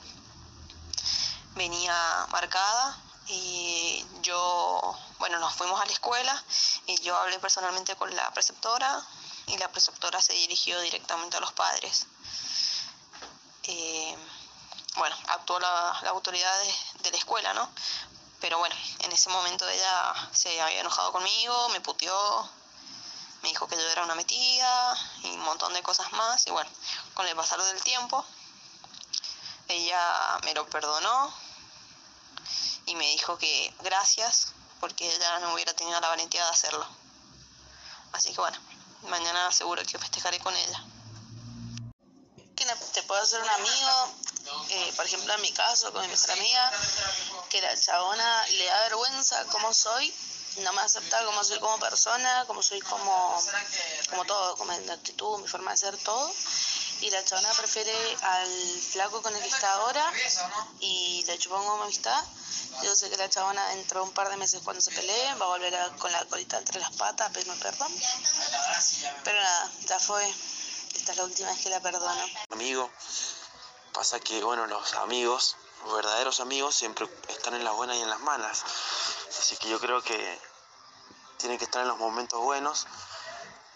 Venía 1.55 2.27
marcada 2.31 2.97
y 3.29 4.05
yo, 4.23 4.99
bueno, 5.19 5.39
nos 5.39 5.55
fuimos 5.55 5.81
a 5.81 5.87
la 5.87 5.93
escuela 5.93 6.45
y 6.87 7.01
yo 7.03 7.17
hablé 7.17 7.39
personalmente 7.39 7.95
con 7.97 8.15
la 8.15 8.31
preceptora 8.33 9.01
y 9.47 9.59
la 9.59 9.71
preceptora 9.71 10.21
se 10.21 10.33
dirigió 10.33 10.81
directamente 10.81 11.37
a 11.37 11.41
los 11.41 11.53
padres. 11.53 12.07
Eh, 13.65 14.17
bueno, 14.97 15.17
actuó 15.29 15.59
la, 15.61 15.99
la 16.03 16.11
autoridad 16.11 16.53
de, 17.03 17.11
la 17.11 17.17
escuela, 17.17 17.55
¿no? 17.55 17.69
Pero 18.41 18.59
bueno, 18.59 18.75
en 19.01 19.13
ese 19.13 19.31
momento 19.31 19.69
ella 19.69 20.15
se 20.33 20.61
había 20.61 20.81
enojado 20.81 21.13
conmigo, 21.13 21.69
me 21.71 21.81
puteó, 21.81 22.49
me 23.43 23.49
dijo 23.49 23.69
que 23.69 23.77
yo 23.77 23.89
era 23.89 24.03
una 24.05 24.15
metida 24.15 24.97
y 25.23 25.31
un 25.31 25.41
montón 25.41 25.73
de 25.75 25.83
cosas 25.83 26.13
más. 26.13 26.47
Y 26.47 26.51
bueno, 26.51 26.71
con 27.15 27.27
el 27.27 27.37
pasar 27.37 27.63
del 27.63 27.83
tiempo, 27.83 28.25
ella 29.69 30.41
me 30.45 30.55
lo 30.55 30.67
perdonó 30.69 31.35
y 32.87 32.95
me 32.97 33.07
dijo 33.07 33.39
que 33.39 33.75
gracias 33.81 34.53
porque 34.81 35.15
ella 35.15 35.39
no 35.41 35.55
hubiera 35.55 35.75
tenido 35.75 36.01
la 36.01 36.09
valentía 36.09 36.45
de 36.45 36.51
hacerlo. 36.51 36.87
Así 38.13 38.33
que 38.33 38.41
bueno, 38.41 38.59
mañana 39.03 39.51
seguro 39.53 39.83
que 39.85 39.99
festejaré 39.99 40.39
con 40.41 40.55
ella. 40.57 40.85
Te 42.93 43.03
puedo 43.03 43.21
hacer 43.21 43.43
un 43.43 43.49
amigo, 43.49 44.15
eh, 44.71 44.93
por 44.95 45.05
ejemplo 45.05 45.35
en 45.35 45.41
mi 45.41 45.53
caso 45.53 45.93
con 45.93 46.03
mi 46.03 46.09
mejor 46.09 46.31
amiga, 46.31 46.71
que 47.49 47.61
la 47.61 47.77
chabona 47.77 48.47
le 48.49 48.65
da 48.67 48.81
vergüenza 48.83 49.45
cómo 49.47 49.75
soy, 49.75 50.15
no 50.59 50.73
me 50.73 50.81
acepta 50.83 51.25
como 51.25 51.43
soy 51.43 51.59
como 51.59 51.79
persona, 51.81 52.45
como 52.47 52.63
soy 52.63 52.81
como, 52.81 53.43
como 54.11 54.25
todo, 54.27 54.57
como 54.57 54.79
mi 54.79 54.91
actitud, 54.91 55.41
mi 55.41 55.49
forma 55.49 55.73
de 55.73 55.77
ser 55.77 55.97
todo. 55.99 56.33
Y 57.03 57.11
la 57.11 57.25
chabona 57.25 57.53
prefiere 57.55 57.93
al 58.23 58.49
flaco 58.93 59.21
con 59.23 59.35
el 59.35 59.43
que 59.43 59.49
está 59.49 59.73
ahora 59.75 60.13
y 60.81 61.25
le 61.27 61.37
chupó 61.39 61.57
como 61.57 61.83
amistad. 61.83 62.23
Yo 62.83 62.95
sé 62.95 63.11
que 63.11 63.17
la 63.17 63.29
chabona 63.29 63.67
dentro 63.71 64.01
de 64.01 64.07
un 64.07 64.15
par 64.15 64.29
de 64.31 64.37
meses 64.37 64.61
cuando 64.63 64.81
se 64.81 64.93
pelee 64.93 65.35
va 65.35 65.47
a 65.47 65.49
volver 65.49 65.75
a- 65.75 65.91
con 65.97 66.11
la 66.13 66.25
colita 66.27 66.59
entre 66.59 66.79
las 66.81 66.93
patas 66.93 67.29
a 67.29 67.33
pedirme 67.33 67.57
perdón. 67.57 67.93
Pero 69.25 69.41
nada, 69.41 69.73
ya 69.87 69.99
fue. 69.99 70.27
Esta 70.95 71.13
es 71.13 71.19
la 71.19 71.25
última 71.25 71.51
vez 71.51 71.61
que 71.61 71.71
la 71.71 71.81
perdono. 71.81 72.25
amigo. 72.51 72.91
Pasa 73.93 74.21
que, 74.21 74.43
bueno, 74.43 74.67
los 74.69 74.95
amigos, 74.95 75.57
los 75.85 75.95
verdaderos 75.97 76.39
amigos, 76.41 76.75
siempre 76.77 77.09
están 77.29 77.55
en 77.55 77.65
las 77.65 77.75
buenas 77.75 77.97
y 77.97 78.01
en 78.03 78.11
las 78.11 78.21
malas. 78.21 78.63
Así 79.39 79.57
que 79.57 79.69
yo 79.69 79.81
creo 79.81 80.03
que 80.03 80.41
tienen 81.39 81.59
que 81.59 81.65
estar 81.65 81.83
en 81.83 81.89
los 81.89 81.99
momentos 81.99 82.41
buenos 82.41 82.87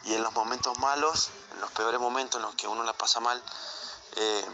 y 0.04 0.14
en 0.14 0.22
los 0.22 0.32
momentos 0.32 0.78
malos, 0.78 1.30
los 1.60 1.70
peores 1.72 2.00
momentos 2.00 2.38
en 2.38 2.42
los 2.42 2.54
que 2.54 2.68
uno 2.68 2.82
la 2.84 2.92
pasa 2.92 3.20
mal, 3.20 3.42
eh, 4.16 4.46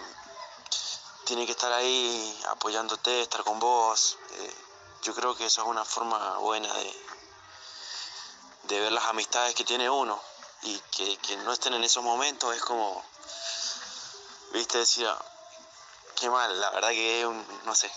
tiene 1.24 1.46
que 1.46 1.52
estar 1.52 1.72
ahí 1.72 2.40
apoyándote, 2.50 3.22
estar 3.22 3.42
con 3.44 3.58
vos. 3.58 4.18
eh, 4.30 4.54
yo 5.02 5.14
creo 5.14 5.34
que 5.34 5.46
eso 5.46 5.62
es 5.62 5.66
una 5.66 5.84
forma 5.84 6.38
buena 6.38 6.72
de, 6.74 7.04
de 8.64 8.80
ver 8.80 8.92
las 8.92 9.04
amistades 9.06 9.54
que 9.54 9.64
tiene 9.64 9.90
uno 9.90 10.20
y 10.62 10.78
que, 10.92 11.36
no 11.38 11.52
estén 11.52 11.74
en 11.74 11.82
esos 11.82 12.04
momentos 12.04 12.54
es 12.54 12.62
como, 12.62 13.04
viste, 14.52 14.78
decir, 14.78 15.06
"Ah, 15.08 15.18
qué 16.16 16.30
mal, 16.30 16.60
la 16.60 16.70
verdad 16.70 16.90
que 16.90 17.26
un, 17.26 17.44
no 17.64 17.74
sé, 17.74 17.90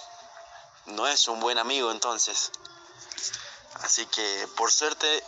no 0.88 1.08
es 1.08 1.28
un 1.28 1.40
buen 1.40 1.60
amigo 1.60 1.92
entonces. 1.92 2.52
Así 3.84 4.06
que 4.08 4.48
por 4.56 4.72
suerte, 4.72 5.24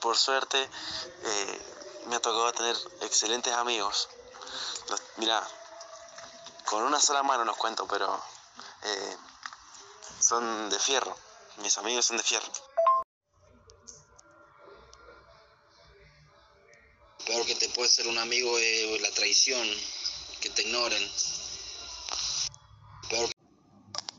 por 0.00 0.18
suerte, 0.18 0.68
eh, 1.22 1.73
me 2.06 2.16
ha 2.16 2.20
tocado 2.20 2.52
tener 2.52 2.76
excelentes 3.00 3.52
amigos. 3.54 4.08
Los- 4.88 5.02
mira, 5.16 5.46
con 6.66 6.82
una 6.82 7.00
sola 7.00 7.22
mano 7.22 7.44
los 7.44 7.56
cuento, 7.56 7.86
pero 7.86 8.22
eh, 8.82 9.16
son 10.20 10.68
de 10.70 10.78
fierro. 10.78 11.16
Mis 11.58 11.76
amigos 11.78 12.06
son 12.06 12.16
de 12.16 12.22
fierro. 12.22 12.50
Peor 17.26 17.46
que 17.46 17.54
te 17.54 17.68
puede 17.70 17.88
ser 17.88 18.06
un 18.08 18.18
amigo 18.18 18.58
es 18.58 19.00
la 19.00 19.10
traición, 19.12 19.66
que 20.40 20.50
te 20.50 20.62
ignoren. 20.62 21.12
Peor 23.08 23.30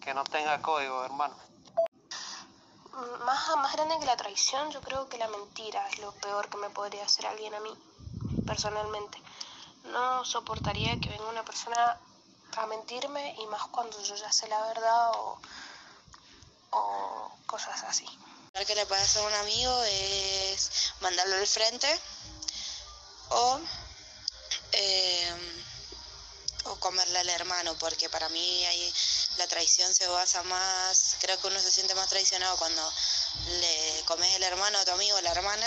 Que 0.01 0.13
no 0.13 0.23
tenga 0.23 0.61
código, 0.61 1.03
hermano. 1.05 1.37
Más, 3.25 3.57
más 3.57 3.73
grande 3.73 3.99
que 3.99 4.05
la 4.05 4.15
traición, 4.15 4.71
yo 4.71 4.81
creo 4.81 5.09
que 5.09 5.17
la 5.17 5.27
mentira 5.27 5.87
es 5.89 5.99
lo 5.99 6.13
peor 6.13 6.49
que 6.49 6.57
me 6.57 6.69
podría 6.69 7.03
hacer 7.03 7.25
alguien 7.25 7.53
a 7.53 7.59
mí, 7.59 7.73
personalmente. 8.45 9.21
No 9.85 10.23
soportaría 10.23 10.99
que 10.99 11.09
venga 11.09 11.25
una 11.29 11.43
persona 11.43 11.97
a 12.55 12.65
mentirme 12.67 13.35
y 13.37 13.47
más 13.47 13.63
cuando 13.67 14.01
yo 14.01 14.15
ya 14.15 14.31
sé 14.31 14.47
la 14.47 14.61
verdad 14.67 15.11
o, 15.15 15.37
o 16.71 17.31
cosas 17.45 17.83
así. 17.83 18.05
Lo 18.53 18.65
que 18.65 18.75
le 18.75 18.85
puede 18.85 19.01
hacer 19.01 19.21
a 19.21 19.27
un 19.27 19.33
amigo 19.33 19.83
es 19.83 20.93
mandarlo 21.01 21.35
al 21.35 21.47
frente 21.47 21.99
o, 23.29 23.59
eh, 24.71 25.64
comerle 26.85 27.17
al 27.17 27.29
hermano, 27.29 27.73
porque 27.79 28.09
para 28.09 28.29
mí 28.29 28.65
ahí 28.65 28.93
la 29.39 29.47
traición 29.47 29.91
se 29.91 30.07
basa 30.07 30.43
más, 30.43 31.17
creo 31.19 31.35
que 31.39 31.47
uno 31.47 31.59
se 31.59 31.71
siente 31.71 31.95
más 31.95 32.07
traicionado 32.07 32.55
cuando 32.57 32.81
le 33.59 34.05
comes 34.05 34.31
el 34.35 34.43
hermano 34.43 34.77
a 34.77 34.85
tu 34.85 34.91
amigo 34.91 35.17
o 35.17 35.21
la 35.21 35.31
hermana 35.31 35.65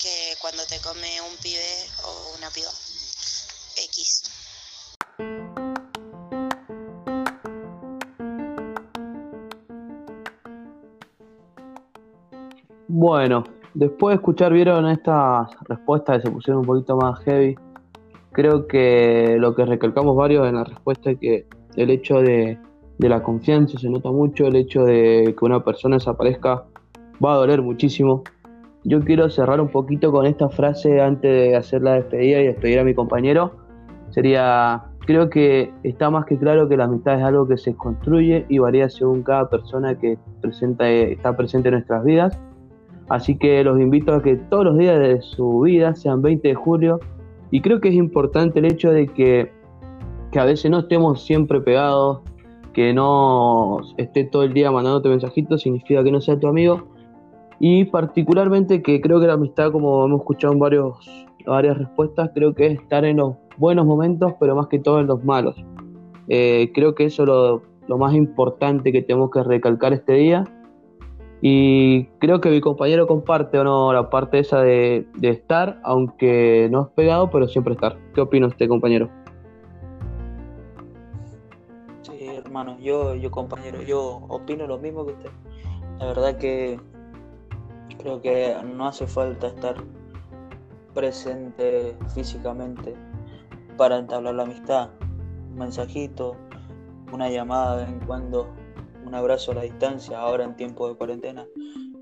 que 0.00 0.36
cuando 0.40 0.64
te 0.66 0.78
come 0.78 1.20
un 1.22 1.36
pibe 1.38 1.90
o 2.04 2.34
una 2.38 2.50
piba. 2.50 2.70
X. 3.94 4.30
Bueno, 12.86 13.42
después 13.74 14.12
de 14.12 14.16
escuchar, 14.20 14.52
vieron 14.52 14.88
estas 14.88 15.48
respuestas 15.62 16.18
que 16.18 16.28
se 16.28 16.30
pusieron 16.30 16.60
un 16.60 16.66
poquito 16.66 16.96
más 16.96 17.18
heavy. 17.24 17.56
Creo 18.34 18.66
que 18.66 19.36
lo 19.38 19.54
que 19.54 19.64
recalcamos 19.64 20.16
varios 20.16 20.46
en 20.48 20.56
la 20.56 20.64
respuesta 20.64 21.12
es 21.12 21.18
que 21.18 21.46
el 21.76 21.90
hecho 21.90 22.20
de, 22.20 22.58
de 22.98 23.08
la 23.08 23.22
confianza 23.22 23.78
se 23.78 23.88
nota 23.88 24.10
mucho, 24.10 24.46
el 24.46 24.56
hecho 24.56 24.84
de 24.84 25.34
que 25.38 25.44
una 25.44 25.64
persona 25.64 25.96
desaparezca 25.96 26.64
va 27.24 27.34
a 27.34 27.36
doler 27.36 27.62
muchísimo. 27.62 28.24
Yo 28.82 29.00
quiero 29.00 29.30
cerrar 29.30 29.60
un 29.60 29.68
poquito 29.68 30.12
con 30.12 30.26
esta 30.26 30.48
frase 30.48 31.00
antes 31.00 31.30
de 31.30 31.56
hacer 31.56 31.82
la 31.82 31.94
despedida 31.94 32.40
y 32.40 32.46
despedir 32.46 32.80
a 32.80 32.84
mi 32.84 32.92
compañero. 32.92 33.52
Sería, 34.10 34.82
creo 35.06 35.30
que 35.30 35.72
está 35.84 36.10
más 36.10 36.26
que 36.26 36.36
claro 36.36 36.68
que 36.68 36.76
la 36.76 36.84
amistad 36.84 37.18
es 37.18 37.22
algo 37.22 37.46
que 37.46 37.56
se 37.56 37.76
construye 37.76 38.46
y 38.48 38.58
varía 38.58 38.88
según 38.88 39.22
cada 39.22 39.48
persona 39.48 39.96
que 39.96 40.18
presenta, 40.40 40.90
está 40.90 41.36
presente 41.36 41.68
en 41.68 41.74
nuestras 41.74 42.04
vidas. 42.04 42.40
Así 43.08 43.36
que 43.38 43.62
los 43.62 43.80
invito 43.80 44.12
a 44.12 44.22
que 44.22 44.36
todos 44.36 44.64
los 44.64 44.76
días 44.78 44.98
de 44.98 45.20
su 45.22 45.60
vida, 45.60 45.94
sean 45.94 46.20
20 46.20 46.48
de 46.48 46.54
julio, 46.54 47.00
Y 47.50 47.60
creo 47.60 47.80
que 47.80 47.88
es 47.88 47.94
importante 47.94 48.58
el 48.58 48.66
hecho 48.66 48.90
de 48.90 49.06
que, 49.06 49.52
que 50.32 50.38
a 50.38 50.44
veces 50.44 50.70
no 50.70 50.80
estemos 50.80 51.24
siempre 51.24 51.60
pegados, 51.60 52.20
que 52.72 52.92
no 52.92 53.78
esté 53.96 54.24
todo 54.24 54.42
el 54.42 54.52
día 54.52 54.70
mandándote 54.70 55.08
mensajitos, 55.08 55.62
significa 55.62 56.02
que 56.02 56.10
no 56.10 56.20
sea 56.20 56.38
tu 56.38 56.48
amigo. 56.48 56.88
Y 57.60 57.84
particularmente 57.84 58.82
que 58.82 59.00
creo 59.00 59.20
que 59.20 59.26
la 59.26 59.34
amistad, 59.34 59.70
como 59.70 60.04
hemos 60.04 60.20
escuchado 60.20 60.52
en 60.52 60.58
varios, 60.58 61.26
varias 61.46 61.78
respuestas, 61.78 62.30
creo 62.34 62.54
que 62.54 62.66
es 62.66 62.80
estar 62.80 63.04
en 63.04 63.18
los 63.18 63.36
buenos 63.58 63.86
momentos, 63.86 64.34
pero 64.40 64.56
más 64.56 64.66
que 64.66 64.80
todo 64.80 65.00
en 65.00 65.06
los 65.06 65.24
malos. 65.24 65.56
Eh, 66.28 66.72
creo 66.74 66.94
que 66.94 67.04
eso 67.04 67.22
es 67.22 67.28
lo, 67.28 67.62
lo 67.86 67.98
más 67.98 68.14
importante 68.14 68.92
que 68.92 69.02
tenemos 69.02 69.30
que 69.30 69.42
recalcar 69.42 69.92
este 69.92 70.14
día. 70.14 70.44
Y 71.40 72.06
creo 72.20 72.40
que 72.40 72.48
mi 72.48 72.60
compañero 72.60 73.06
comparte 73.06 73.58
o 73.58 73.64
no 73.64 73.92
la 73.92 74.08
parte 74.08 74.38
esa 74.38 74.62
de, 74.62 75.06
estar, 75.20 75.80
aunque 75.82 76.68
no 76.70 76.82
es 76.82 76.88
pegado, 76.88 77.30
pero 77.30 77.48
siempre 77.48 77.74
estar. 77.74 77.98
¿Qué 78.14 78.20
opina 78.20 78.46
usted, 78.46 78.68
compañero? 78.68 79.10
Sí, 82.02 82.26
hermano, 82.26 82.78
yo, 82.80 83.14
yo 83.14 83.30
compañero, 83.30 83.82
yo 83.82 84.22
opino 84.28 84.66
lo 84.66 84.78
mismo 84.78 85.04
que 85.04 85.12
usted. 85.12 85.30
La 85.98 86.06
verdad 86.06 86.38
que 86.38 86.80
creo 87.98 88.20
que 88.20 88.54
no 88.74 88.86
hace 88.86 89.06
falta 89.06 89.48
estar 89.48 89.76
presente 90.94 91.96
físicamente 92.14 92.94
para 93.76 93.98
entablar 93.98 94.34
la 94.34 94.44
amistad. 94.44 94.90
Un 95.50 95.58
mensajito, 95.58 96.36
una 97.12 97.28
llamada 97.28 97.76
de 97.76 97.84
vez 97.84 97.92
en 97.92 98.00
cuando, 98.06 98.48
abrazo 99.14 99.52
a 99.52 99.56
la 99.56 99.62
distancia, 99.62 100.18
ahora 100.18 100.44
en 100.44 100.56
tiempo 100.56 100.88
de 100.88 100.94
cuarentena, 100.96 101.46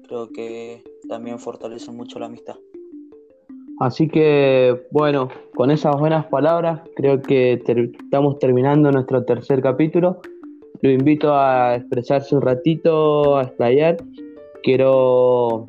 creo 0.06 0.28
que 0.28 0.82
también 1.08 1.38
fortalece 1.38 1.90
mucho 1.92 2.18
la 2.18 2.26
amistad. 2.26 2.56
Así 3.80 4.08
que, 4.08 4.86
bueno, 4.90 5.28
con 5.56 5.70
esas 5.70 5.98
buenas 5.98 6.26
palabras, 6.26 6.82
creo 6.94 7.20
que 7.20 7.54
estamos 7.54 8.38
terminando 8.38 8.92
nuestro 8.92 9.24
tercer 9.24 9.60
capítulo. 9.60 10.20
Lo 10.82 10.90
invito 10.90 11.34
a 11.34 11.76
expresarse 11.76 12.34
un 12.34 12.42
ratito, 12.42 13.36
a 13.38 13.42
explayar. 13.44 13.96
Quiero 14.62 15.66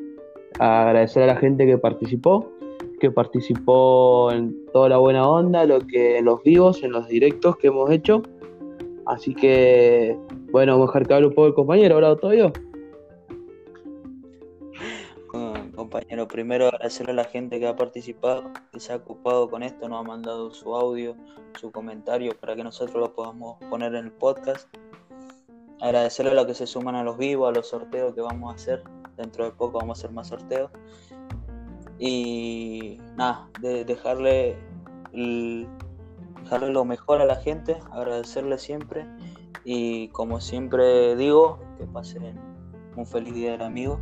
agradecer 0.59 1.23
a 1.23 1.27
la 1.27 1.35
gente 1.37 1.65
que 1.65 1.77
participó, 1.77 2.51
que 2.99 3.09
participó 3.09 4.31
en 4.31 4.55
toda 4.73 4.89
la 4.89 4.97
buena 4.97 5.27
onda, 5.27 5.65
lo 5.65 5.79
que 5.79 6.19
en 6.19 6.25
los 6.25 6.43
vivos, 6.43 6.83
en 6.83 6.91
los 6.91 7.07
directos 7.07 7.57
que 7.57 7.67
hemos 7.67 7.89
hecho. 7.89 8.21
Así 9.05 9.35
que, 9.35 10.17
bueno, 10.51 10.73
vamos 10.73 10.89
a 10.89 10.91
dejar 10.91 11.07
que 11.07 11.13
hable 11.13 11.27
un 11.27 11.33
poco 11.33 11.47
el 11.47 11.53
compañero, 11.53 11.95
ahora 11.95 12.15
todo 12.15 12.33
yo. 12.33 12.51
compañero, 15.93 16.27
primero 16.27 16.67
agradecerle 16.67 17.11
a 17.11 17.15
la 17.15 17.25
gente 17.25 17.59
que 17.59 17.67
ha 17.67 17.75
participado, 17.75 18.51
que 18.71 18.79
se 18.79 18.93
ha 18.93 18.97
ocupado 18.97 19.49
con 19.49 19.63
esto, 19.63 19.89
nos 19.89 19.99
ha 19.99 20.07
mandado 20.07 20.51
su 20.51 20.75
audio, 20.75 21.15
su 21.59 21.71
comentario 21.71 22.33
para 22.39 22.55
que 22.55 22.63
nosotros 22.63 22.95
lo 22.95 23.13
podamos 23.13 23.57
poner 23.69 23.93
en 23.95 24.05
el 24.05 24.11
podcast. 24.11 24.67
Agradecerle 25.81 26.31
a 26.31 26.35
los 26.35 26.45
que 26.45 26.53
se 26.53 26.67
suman 26.67 26.95
a 26.95 27.03
los 27.03 27.17
vivos, 27.17 27.49
a 27.49 27.51
los 27.51 27.67
sorteos 27.67 28.13
que 28.13 28.21
vamos 28.21 28.51
a 28.51 28.55
hacer. 28.55 28.83
Dentro 29.17 29.45
de 29.45 29.51
poco 29.51 29.79
vamos 29.79 29.97
a 29.97 29.99
hacer 29.99 30.11
más 30.11 30.27
sorteos. 30.29 30.71
Y 31.99 32.97
nada, 33.15 33.49
de 33.59 33.85
dejarle, 33.85 34.57
dejarle 36.43 36.71
lo 36.71 36.85
mejor 36.85 37.21
a 37.21 37.25
la 37.25 37.35
gente, 37.37 37.79
agradecerle 37.91 38.57
siempre. 38.57 39.07
Y 39.63 40.09
como 40.09 40.41
siempre 40.41 41.15
digo, 41.15 41.59
que 41.77 41.85
pasen 41.85 42.39
un 42.95 43.05
feliz 43.05 43.33
día 43.33 43.57
de 43.57 43.63
amigos 43.63 43.99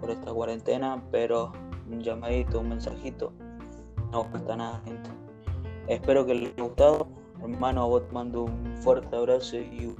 por 0.00 0.10
esta 0.10 0.32
cuarentena, 0.32 1.02
pero 1.10 1.52
un 1.90 2.00
llamadito, 2.00 2.60
un 2.60 2.70
mensajito, 2.70 3.32
no 4.10 4.28
cuesta 4.30 4.56
nada, 4.56 4.80
gente. 4.84 5.10
Espero 5.88 6.24
que 6.24 6.34
les 6.34 6.52
haya 6.54 6.62
gustado. 6.62 7.08
Hermano, 7.42 7.88
vos 7.88 8.06
te 8.06 8.14
mando 8.14 8.44
un 8.44 8.76
fuerte 8.78 9.14
abrazo 9.14 9.58
y 9.58 9.86
un 9.86 9.96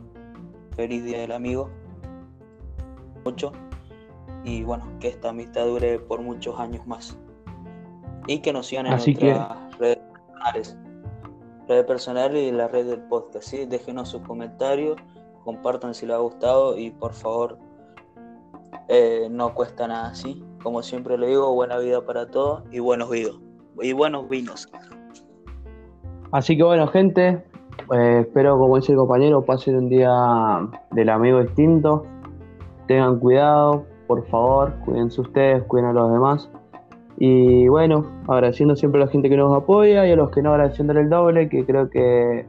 feliz 0.74 1.04
día 1.04 1.20
del 1.20 1.32
amigo. 1.32 1.68
Mucho. 3.24 3.52
Y 4.44 4.62
bueno, 4.62 4.86
que 5.00 5.08
esta 5.08 5.30
amistad 5.30 5.66
dure 5.66 5.98
por 5.98 6.22
muchos 6.22 6.58
años 6.58 6.86
más. 6.86 7.18
Y 8.26 8.40
que 8.40 8.52
nos 8.52 8.66
sigan 8.66 8.86
en 8.86 8.92
nuestras 8.92 9.78
redes 9.78 9.98
personales. 9.98 10.78
Redes 11.68 11.84
personales 11.84 12.42
y 12.42 12.52
la 12.52 12.68
red 12.68 12.86
del 12.86 13.00
podcast. 13.02 13.48
¿sí? 13.48 13.66
Déjenos 13.66 14.08
sus 14.08 14.22
comentarios, 14.22 14.96
compartan 15.44 15.94
si 15.94 16.06
les 16.06 16.16
ha 16.16 16.18
gustado 16.20 16.76
y 16.76 16.90
por 16.90 17.12
favor 17.12 17.58
eh, 18.88 19.28
no 19.30 19.54
cuesta 19.54 19.86
nada 19.86 20.08
así. 20.08 20.44
Como 20.62 20.82
siempre 20.82 21.16
le 21.16 21.28
digo, 21.28 21.54
buena 21.54 21.78
vida 21.78 22.04
para 22.04 22.26
todos 22.26 22.64
y 22.70 22.80
buenos 22.80 23.10
vinos. 23.10 23.40
Y 23.80 23.92
buenos 23.92 24.28
vinos. 24.28 24.68
Así 26.32 26.56
que 26.56 26.62
bueno, 26.62 26.86
gente, 26.88 27.44
eh, 27.92 28.18
espero, 28.20 28.58
como 28.58 28.76
dice 28.76 28.92
el 28.92 28.98
compañero, 28.98 29.44
pasen 29.44 29.76
un 29.76 29.88
día 29.88 30.10
del 30.92 31.08
amigo 31.08 31.40
distinto. 31.40 32.04
Tengan 32.86 33.18
cuidado, 33.18 33.84
por 34.06 34.26
favor, 34.26 34.74
cuídense 34.84 35.20
ustedes, 35.20 35.62
cuiden 35.64 35.88
a 35.88 35.92
los 35.92 36.12
demás. 36.12 36.50
Y 37.22 37.68
bueno, 37.68 38.06
agradeciendo 38.28 38.74
siempre 38.74 39.00
a 39.00 39.04
la 39.04 39.10
gente 39.10 39.28
que 39.28 39.36
nos 39.36 39.54
apoya 39.54 40.06
y 40.06 40.10
a 40.10 40.16
los 40.16 40.30
que 40.30 40.40
no 40.40 40.52
agradeciéndole 40.52 41.02
el 41.02 41.10
doble, 41.10 41.50
que 41.50 41.66
creo 41.66 41.90
que 41.90 42.46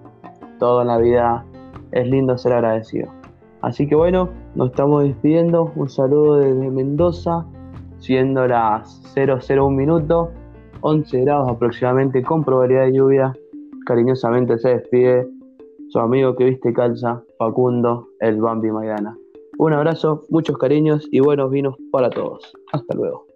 todo 0.59 0.81
en 0.81 0.87
la 0.87 0.97
vida 0.97 1.45
es 1.91 2.07
lindo 2.07 2.37
ser 2.37 2.53
agradecido. 2.53 3.09
Así 3.61 3.85
que 3.85 3.95
bueno, 3.95 4.29
nos 4.55 4.69
estamos 4.69 5.03
despidiendo. 5.03 5.73
Un 5.75 5.89
saludo 5.89 6.37
desde 6.37 6.71
Mendoza, 6.71 7.45
siendo 7.99 8.47
las 8.47 9.03
001 9.13 9.71
minutos, 9.71 10.29
11 10.79 11.19
grados 11.19 11.49
aproximadamente 11.49 12.23
con 12.23 12.45
probabilidad 12.45 12.85
de 12.85 12.93
lluvia. 12.93 13.33
Cariñosamente 13.85 14.57
se 14.57 14.69
despide 14.69 15.27
su 15.89 15.99
amigo 15.99 16.33
que 16.37 16.45
viste 16.45 16.71
calza, 16.71 17.21
Facundo, 17.37 18.07
el 18.21 18.39
Bambi 18.39 18.71
Maidana. 18.71 19.17
Un 19.57 19.73
abrazo, 19.73 20.23
muchos 20.29 20.57
cariños 20.57 21.09
y 21.11 21.19
buenos 21.19 21.51
vinos 21.51 21.75
para 21.91 22.09
todos. 22.09 22.53
Hasta 22.71 22.95
luego. 22.95 23.30